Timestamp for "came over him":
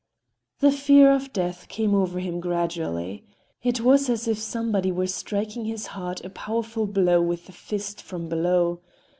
1.67-2.39